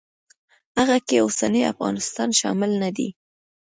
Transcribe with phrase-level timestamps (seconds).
[0.77, 3.07] هغه کې اوسنی افغانستان شامل نه دی.